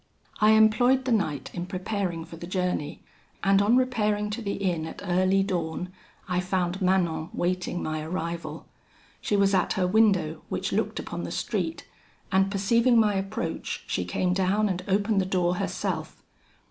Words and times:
"I 0.39 0.53
employed 0.53 1.05
the 1.05 1.11
night 1.11 1.51
in 1.53 1.67
preparing 1.67 2.25
for 2.25 2.35
the 2.35 2.47
journey, 2.47 3.03
and 3.43 3.61
on 3.61 3.75
repairing 3.77 4.31
to 4.31 4.41
the 4.41 4.55
inn 4.55 4.87
at 4.87 4.99
early 5.05 5.43
dawn, 5.43 5.89
I 6.27 6.39
found 6.39 6.81
Manon 6.81 7.29
waiting 7.33 7.83
my 7.83 8.01
arrival. 8.01 8.65
She 9.21 9.37
was 9.37 9.53
at 9.53 9.73
her 9.73 9.85
window, 9.85 10.41
which 10.49 10.71
looked 10.73 10.97
upon 10.97 11.23
the 11.23 11.29
street, 11.29 11.87
and 12.31 12.49
perceiving 12.49 12.99
my 12.99 13.13
approach, 13.13 13.83
she 13.85 14.03
came 14.03 14.33
down 14.33 14.69
and 14.69 14.83
opened 14.87 15.21
the 15.21 15.25
door 15.27 15.57
herself. 15.57 16.23